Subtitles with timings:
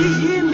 [0.00, 0.49] Gigi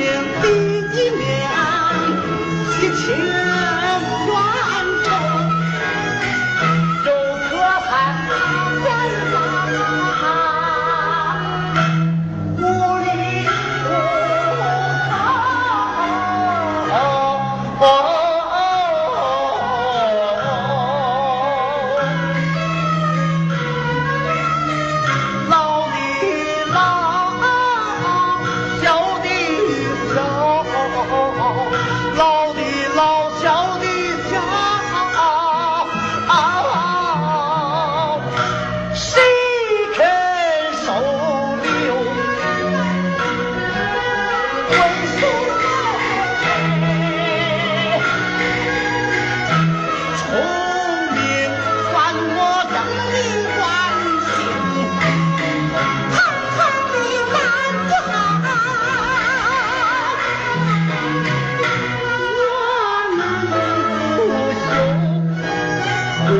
[66.28, 66.34] 文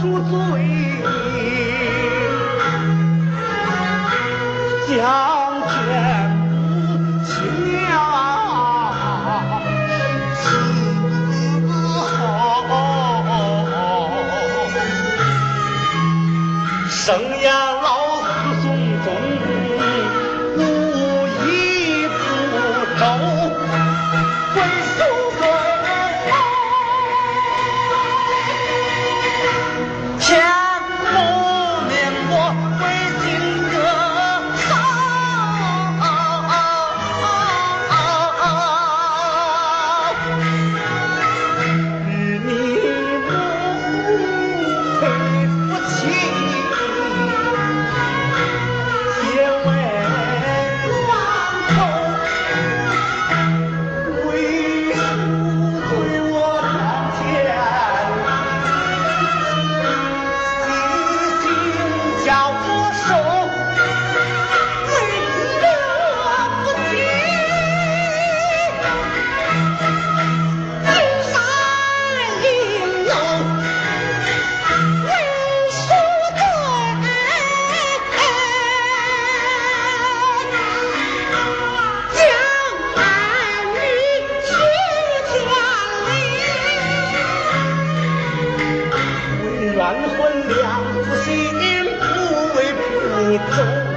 [0.00, 0.34] 书罪，
[4.88, 4.90] 将
[5.68, 5.72] 军
[7.70, 7.80] 家。
[10.34, 10.44] 死
[12.08, 12.10] 后，
[16.90, 16.98] 生
[17.40, 17.46] 养
[17.80, 17.86] 老
[18.24, 18.26] 死
[18.64, 18.66] 送
[19.04, 19.06] 终，
[20.56, 20.58] 无
[21.46, 21.48] 一
[22.08, 22.18] 不
[22.98, 23.02] 周。
[90.16, 90.58] 婚两
[91.04, 91.30] 夫心，
[92.00, 92.80] 不为仆
[93.50, 93.87] 从？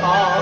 [0.00, 0.38] 好